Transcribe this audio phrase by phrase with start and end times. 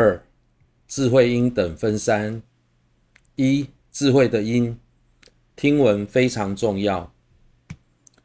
[0.00, 0.22] 二、
[0.86, 2.40] 智慧音等分三：
[3.34, 4.78] 一、智慧的音，
[5.56, 7.12] 听闻非常重要，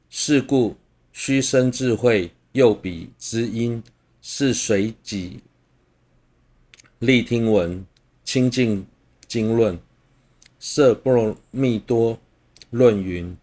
[0.07, 0.75] 是故
[1.12, 2.32] 须生智慧。
[2.52, 3.82] 又彼之音
[4.21, 5.41] 是随己
[7.00, 7.84] 力听闻，
[8.24, 8.86] 亲近
[9.28, 9.80] 经论。
[10.60, 12.20] 色波罗蜜多
[12.70, 13.36] 论云：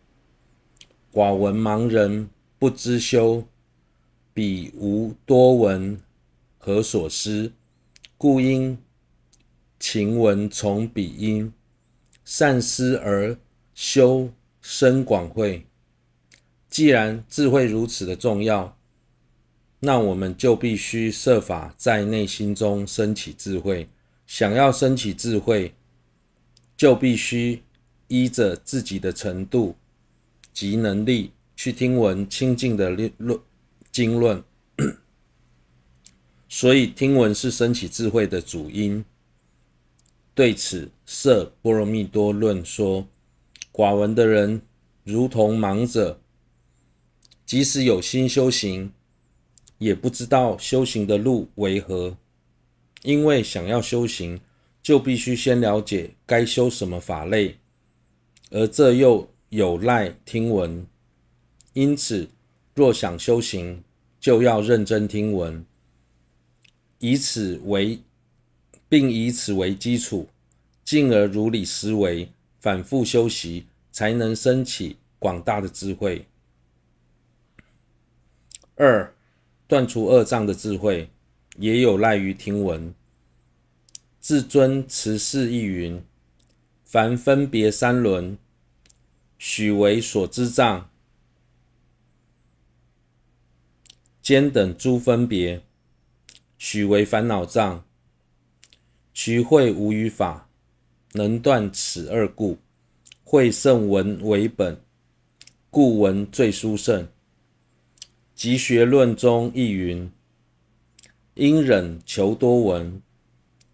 [1.13, 3.45] 寡闻盲人不知修，
[4.33, 6.01] 彼无多闻，
[6.59, 7.51] 何所思？
[8.23, 8.77] 故应
[9.79, 11.51] 勤闻从彼因，
[12.23, 13.35] 善思而
[13.75, 15.65] 修深广慧。
[16.69, 18.77] 既然智慧如此的重要，
[19.79, 23.89] 那我们就必须设法在内心中升起智慧。
[24.27, 25.75] 想要升起智慧，
[26.77, 27.63] 就必须
[28.09, 29.75] 依着自己的程度
[30.53, 33.41] 及能力去听闻清净的论
[33.91, 34.45] 经论。
[36.53, 39.05] 所以，听闻是升起智慧的主因。
[40.35, 43.07] 对此，《色波罗蜜多论》说：
[43.73, 44.61] 寡闻的人
[45.05, 46.21] 如同盲者，
[47.47, 48.93] 即使有心修行。
[49.79, 52.15] 也不知道修行的路为何，
[53.03, 54.39] 因为想要修行，
[54.83, 57.57] 就必须先了解该修什么法类，
[58.51, 60.87] 而这又有赖听闻。
[61.73, 62.29] 因此，
[62.75, 63.83] 若想修行，
[64.21, 65.65] 就要认真听闻，
[67.01, 68.01] 以此为，
[68.89, 70.29] 并以此为基础，
[70.85, 76.25] 进而如理思维，反复修习，才能升起广大的智慧。
[78.77, 79.13] 二。
[79.67, 81.09] 断除恶障的智慧，
[81.57, 82.93] 也有赖于听闻。
[84.21, 86.03] 至尊慈氏亦云：
[86.85, 88.37] 凡分别三轮，
[89.39, 90.91] 许为所知障；
[94.21, 95.63] 间等诸分别，
[96.63, 97.83] 许为烦恼障。
[99.15, 100.51] 徐慧无余法，
[101.15, 102.59] 能断此二故。
[103.25, 104.79] 慧胜文为本，
[105.71, 107.09] 故文最殊胜。
[108.35, 110.13] 集学论中亦云：
[111.37, 113.01] 应忍求多闻，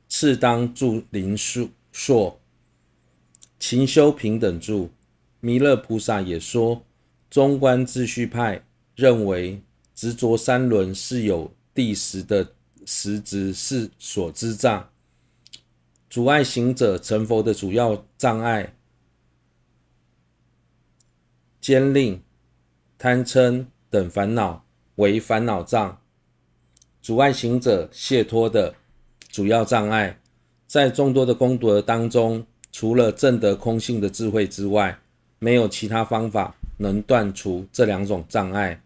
[0.08, 1.36] 次当住临
[1.91, 2.41] 硕，
[3.58, 4.91] 勤修平等住。
[5.41, 6.84] 弥勒菩萨也说，
[7.28, 8.64] 中观自续派
[8.94, 9.60] 认为
[9.92, 12.52] 执着三轮是有第十的
[12.86, 14.88] 实质是所知障，
[16.08, 18.74] 阻碍行者成佛的主要障碍，
[21.60, 22.22] 坚令、
[22.96, 23.66] 贪嗔。
[23.88, 26.02] 等烦恼为烦恼障，
[27.00, 28.75] 阻碍行者解脱的
[29.30, 30.20] 主要障碍。
[30.66, 34.98] 在众多的功德当中，除了证得空性的智慧之外，
[35.38, 38.82] 没有其他方法能断除这两种障碍。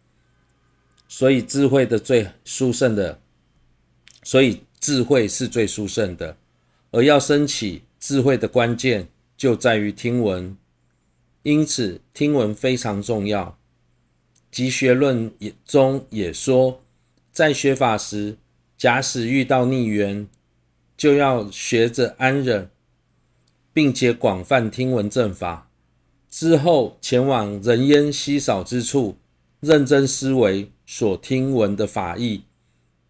[1.08, 3.19] 所以智慧的最殊胜的，
[4.22, 6.36] 所以智慧是最殊胜的。
[6.90, 10.56] 而要升起智慧的关键，就在于听闻。
[11.42, 13.56] 因此，听闻非常重要。
[14.50, 16.82] 集学论也中也说，
[17.30, 18.36] 在学法时，
[18.76, 20.26] 假使遇到逆缘，
[20.96, 22.68] 就要学着安忍，
[23.72, 25.70] 并且广泛听闻正法，
[26.28, 29.16] 之后前往人烟稀少之处，
[29.60, 32.42] 认真思维所听闻的法义，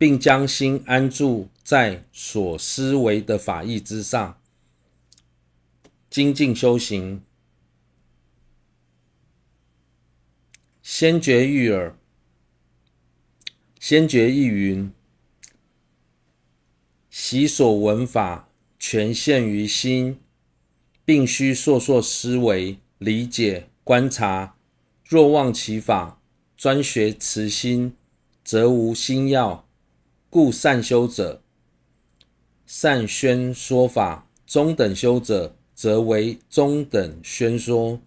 [0.00, 4.40] 并将心安住在所思维的法义之上，
[6.08, 7.22] 精进修行。
[10.82, 11.94] 先觉喻尔，
[13.78, 14.90] 先觉意云：
[17.10, 20.18] 习所闻法全现于心，
[21.04, 24.56] 并须数数思维、理解、观察。
[25.04, 26.22] 若忘其法，
[26.56, 27.94] 专学慈心，
[28.42, 29.66] 则无心要。
[30.32, 31.42] 故善修者，
[32.64, 38.00] 善宣说法；中等修者，则为中等宣说。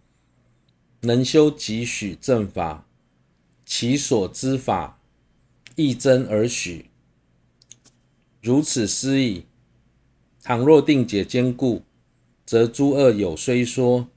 [1.01, 2.87] 能修几许正法，
[3.65, 5.01] 其所知法
[5.75, 6.85] 亦真而许。
[8.41, 9.45] 如此思议。
[10.41, 11.81] 倘若定解坚固，
[12.45, 14.07] 则诸恶有虽说，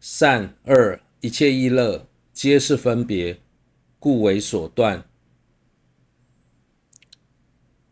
[0.00, 3.38] 善恶一切意乐，皆是分别，
[3.98, 5.09] 故为所断。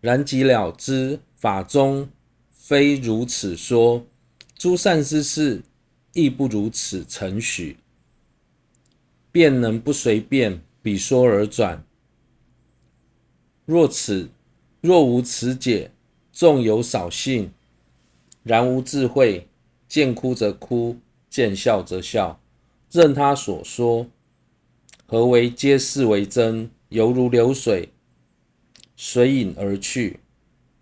[0.08, 2.08] 然即了之法中
[2.50, 4.06] 非如此说，
[4.56, 5.60] 诸善之事
[6.14, 7.76] 亦不如此承许。
[9.30, 11.84] 便能不随便彼说而转。
[13.66, 14.30] 若此，
[14.80, 15.90] 若无此解，
[16.32, 17.52] 纵有少信，
[18.42, 19.46] 然无智慧，
[19.86, 20.96] 见哭则哭，
[21.28, 22.40] 见笑则笑，
[22.90, 24.06] 任他所说，
[25.04, 27.90] 何为皆视为真，犹如流水，
[29.00, 30.18] 随影而去。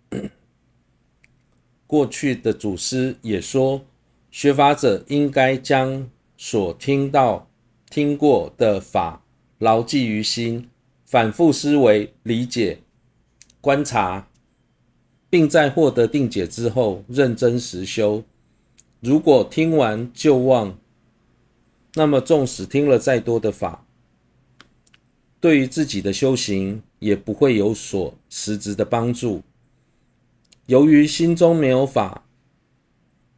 [1.85, 3.85] 过去的祖师也说，
[4.31, 7.47] 学法者应该将所听到、
[7.91, 9.23] 听过的法
[9.59, 10.67] 牢记于心，
[11.05, 12.79] 反复思维、理解、
[13.61, 14.27] 观察，
[15.29, 18.23] 并在获得定解之后认真实修。
[18.99, 20.79] 如果听完就忘，
[21.93, 23.85] 那么纵使听了再多的法，
[25.39, 29.41] 对于自己的修行也不会有所实质的帮助。
[30.65, 32.25] 由于心中没有法，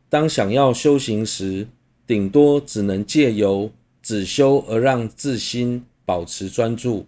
[0.09, 1.67] 当想要修行时，
[2.07, 3.71] 顶多只能借由
[4.01, 7.05] 止修而让自心保持专注，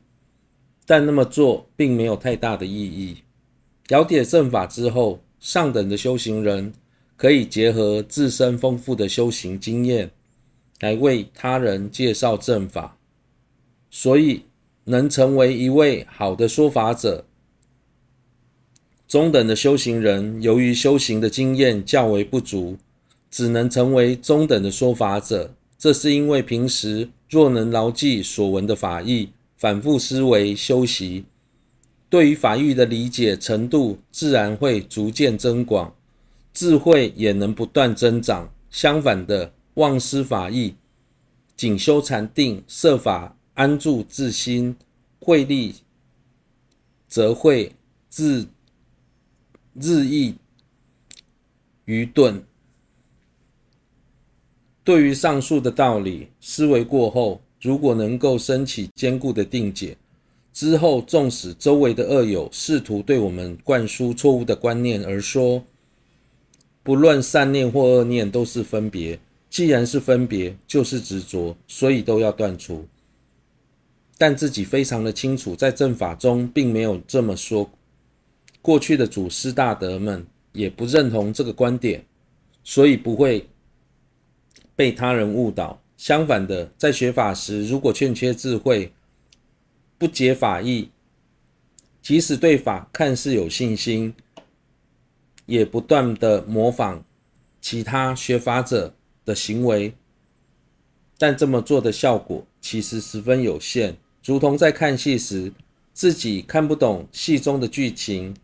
[0.86, 3.18] 但那么做并没有太大的意义。
[3.88, 6.72] 了解正法之后，上等的修行人
[7.18, 10.12] 可以结合自身丰富的修行经验，
[10.82, 12.96] 来为他人介绍正法，
[13.90, 14.44] 所以
[14.86, 17.26] 能成为一位好的说法者。
[19.08, 22.78] 中等的修行人，由于修行的经验较为不足，
[23.30, 25.54] 只能成为中等的说法者。
[25.78, 31.26] 这是因为平时若能牢记所闻的法义，反复思维修习，
[32.10, 35.94] 对于法义的理解程度自然会逐渐增广，
[36.54, 38.50] 智慧也能不断增长。
[38.70, 40.76] 相反的，忘失法义，
[41.58, 44.76] 仅修禅定，设法安住自心，
[45.20, 45.76] 慧力
[47.08, 47.74] 则会
[48.10, 48.48] 自。
[49.74, 50.36] 日益
[51.86, 52.44] 愚钝。
[54.84, 59.96] 对于上述的道理，思维过后，如果能够升起坚固的定解，
[60.52, 65.64] 之后纵使周围的恶友试图对我们灌输错误的观念，而说
[66.84, 69.18] 不论善念或恶念都是分别，
[69.50, 72.86] 既然是分别，就是执着，所以都要断除。
[74.22, 77.68] 但自己非常的清楚，在正法中并没有这么说。
[78.62, 82.06] 过去的祖师大德们也不认同这个观点，
[82.64, 83.50] 所以不会
[84.76, 85.82] 被他人误导。
[85.98, 88.94] 相反的，在学法时，如果欠缺智慧，
[89.98, 90.92] 不解法义，
[92.00, 94.14] 即使对法看似有信心，
[95.48, 97.04] 也不断的模仿
[97.60, 98.94] 其他学法者
[99.26, 99.96] 的行为，
[101.18, 105.52] 但这么做的效果其实十分有限，如同在看戏时，
[105.94, 108.36] 自己看不懂戏中的剧情。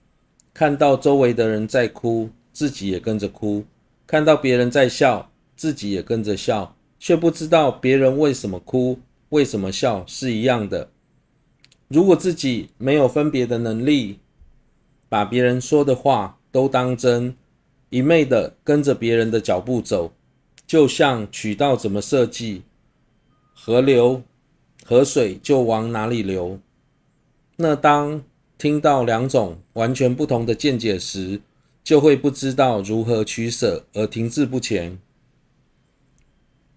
[0.53, 3.63] 看到周围的人在哭，自己也跟着哭；
[4.07, 10.89] 看到别人在笑，自己也跟着笑，却不知道别人为什么哭、为什么笑是一样的。
[11.87, 14.17] 如果自己没有分别的能力，
[15.07, 17.35] 把别人说的话都当真，
[17.91, 20.11] 一昧的跟着别人的脚步走，
[20.65, 22.63] 就像渠道怎么设计，
[23.53, 24.23] 河流、
[24.89, 26.61] 河水就往哪里流。
[27.57, 28.23] 那当
[28.57, 31.41] 听到两种完全不同的见解时，
[31.83, 34.97] 就会不知道如何取舍而停滞不前。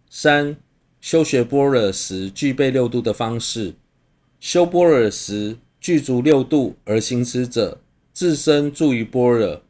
[0.09, 0.57] 三、
[1.01, 3.75] 修学般若时具备六度的方式。
[4.41, 7.81] 修般若时具足六度而行持者，
[8.13, 9.63] 自身住于般若，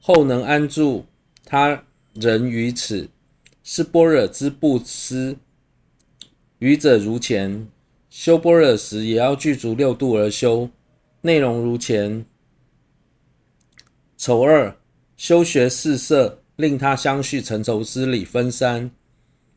[0.00, 1.04] 后能安住
[1.44, 1.82] 他
[2.14, 3.08] 人于此，
[3.64, 5.36] 是般若之布施。
[6.60, 7.68] 愚者如前，
[8.10, 10.70] 修波若时也要具足六度而修。
[11.22, 12.24] 内容如前。
[14.16, 14.76] 丑二，
[15.16, 18.90] 修学四摄，令他相续成仇之理分三：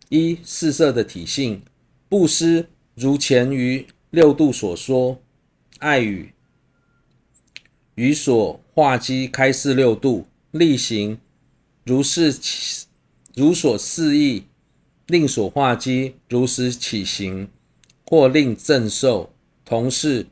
[0.10, 1.64] 一、四摄的体性，
[2.10, 5.20] 布施如前于六度所说，
[5.80, 6.34] 爱语
[7.96, 11.20] 于所化机开示六度，力行
[11.84, 12.32] 如是，
[13.36, 14.44] 如所示意，
[15.08, 17.50] 令所化机如实起行，
[18.12, 19.32] 或令正受，
[19.64, 20.28] 同事。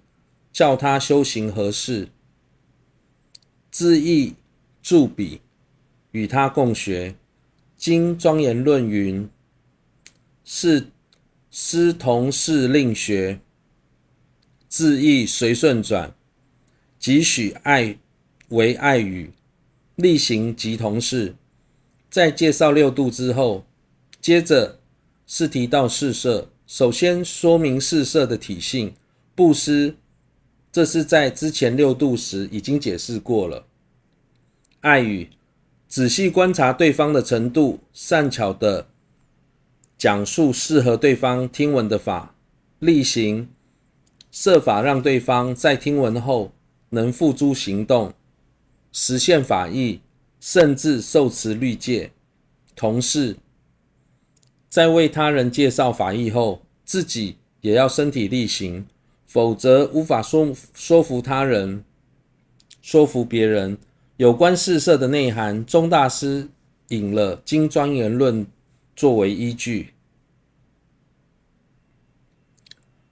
[0.51, 2.09] 教他修行何事，
[3.71, 4.33] 自意
[4.81, 5.39] 助彼，
[6.11, 7.15] 与他共学。
[7.77, 9.29] 经庄严论云：
[10.43, 10.87] 是
[11.49, 13.39] 师同事令学，
[14.67, 16.13] 自意随顺转，
[16.99, 17.97] 即许爱
[18.49, 19.31] 为爱语，
[19.95, 21.35] 力行即同事。
[22.09, 23.65] 在介绍六度之后，
[24.19, 24.79] 接着
[25.25, 28.93] 是提到四摄，首先说明四摄的体性，
[29.33, 29.95] 布施。
[30.71, 33.65] 这是在之前六度时已经解释过了。
[34.81, 35.31] 爱语，
[35.87, 38.87] 仔细观察对方的程度，善巧的
[39.97, 42.35] 讲述适合对方听闻的法，
[42.77, 43.49] 力行，
[44.31, 46.51] 设法让对方在听闻后
[46.89, 48.13] 能付诸行动，
[48.91, 50.01] 实现法义，
[50.39, 52.11] 甚至受持律戒。
[52.75, 53.37] 同事，
[54.69, 58.85] 在为他人介绍法义后，自己也要身体力行。
[59.25, 61.83] 否则无法说说服他人，
[62.81, 63.77] 说服别人。
[64.17, 66.49] 有关四摄的内涵，宗大师
[66.87, 68.43] 引了《金庄严论》
[68.95, 69.93] 作为依据。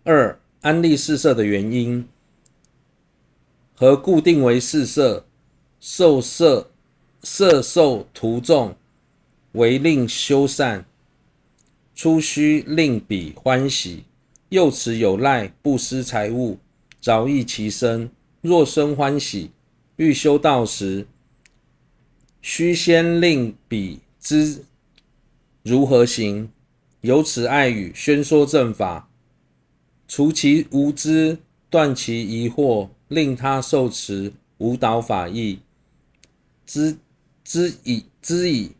[0.04, 2.08] 二、安立四摄的原因，
[3.76, 5.24] 和固定为四摄，
[5.80, 6.72] 受摄
[7.22, 8.76] 摄受徒众
[9.52, 10.84] 为令修善，
[11.98, 14.04] 初须令彼欢喜，
[14.50, 16.60] 又持有赖布施财物，
[17.01, 18.12] 饶益其身。
[18.42, 19.50] 若生欢喜，
[19.96, 21.08] 欲修道时，
[22.39, 24.63] 须先令彼知
[25.63, 26.51] 如何行，
[27.01, 29.10] 由此爱语宣说正法，
[30.08, 35.62] 除其无知，断其疑惑，令他受持无倒法义，
[36.63, 36.96] 知
[37.44, 38.74] 知以知以，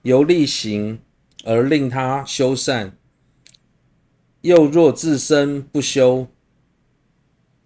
[0.00, 0.98] 由力行
[1.44, 2.96] 而令他修善。
[4.42, 6.26] 又若自身不修，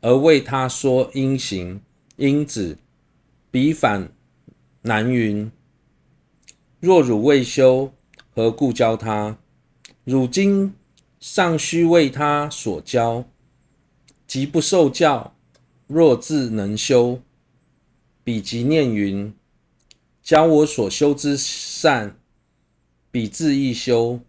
[0.01, 1.81] 而为他说因行，
[2.17, 2.77] 因止，
[3.51, 4.13] 彼反
[4.83, 5.51] 难云。
[6.81, 7.93] 若汝未修，
[8.35, 9.39] 何故教他？
[10.05, 10.75] 汝今
[11.19, 13.25] 尚须为他所教，
[14.27, 15.35] 即不受教。
[15.87, 17.23] 若自能修，
[18.23, 19.33] 彼即念云：
[20.23, 22.19] 教我所修之善，
[23.17, 24.21] 彼自亦修。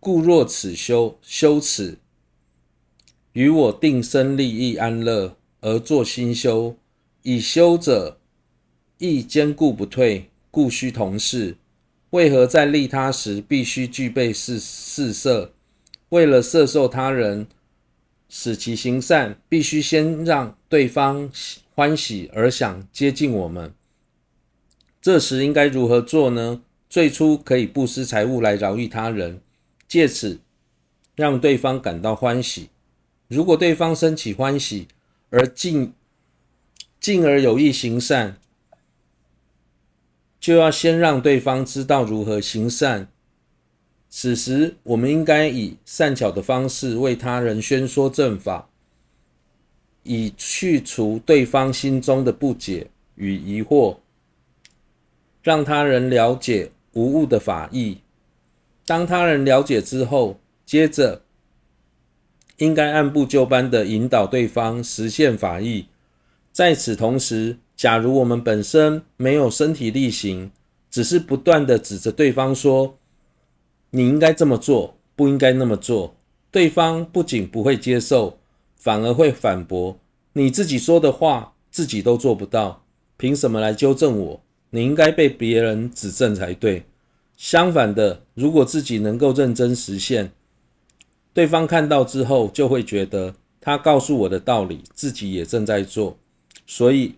[0.00, 1.98] 故若此修修此。
[3.34, 6.78] 与我定生利益安乐而作心修，
[7.22, 8.18] 以修者
[8.96, 11.58] 亦坚固不退，故须同事。
[12.08, 15.52] 为何在利他时必须具备四四摄？
[16.08, 17.46] 为了摄受他人，
[18.30, 21.30] 使其行善，必须先让对方
[21.74, 23.74] 欢喜而想接近我们。
[25.02, 26.62] 这时应该如何做呢？
[26.88, 29.40] 最初可以布施财物来饶益他人，
[29.88, 30.40] 借此
[31.14, 32.68] 让对方感到欢喜。
[33.28, 34.88] 如果对方生起欢喜，
[35.30, 35.92] 而进
[37.00, 38.38] 进而有意行善，
[40.38, 43.08] 就要先让对方知道如何行善。
[44.08, 48.68] 此时，我们应该以善巧的方式为他人宣说正法，
[50.04, 53.98] 以去除对方心中的不解与疑惑，
[55.42, 57.98] 让他人了解无误的法义。
[58.84, 61.22] 当他人了解之后，接着。
[62.58, 65.88] 应该按部就班的引导对方实现法义。
[66.52, 70.50] 在此同时，假如我们本身没有身体力行，
[70.90, 72.96] 只是不断的指着对方说
[73.92, 76.16] ：“你应该这么做，不应该那么做。”
[76.50, 78.38] 对方不仅不会接受，
[78.74, 79.98] 反而会反驳
[80.32, 82.84] ：“你自己说的话，自己都做不到，
[83.18, 84.40] 凭什么来纠正我？
[84.70, 86.84] 你应该被别人指正才对。”
[87.36, 90.32] 相反的，如果自己能够认真实现，
[91.34, 96.16] 对方看到之后，就会觉得他告诉我的道理，自己也正在做。
[96.66, 97.16] 所以，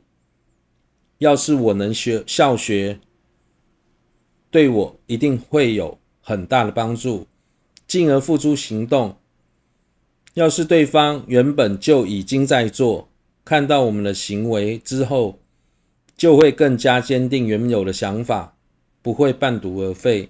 [1.19, 2.99] 要是我能学效学，
[4.51, 7.29] 对我一定会有很大的帮助，
[7.87, 9.17] 进而付诸行动。
[10.35, 13.09] 要是对方原本就已经在做，
[13.45, 15.39] 看到我们的行为之后，
[16.19, 18.57] 就会更加坚定原有的想法，
[19.01, 20.29] 不会半途而废。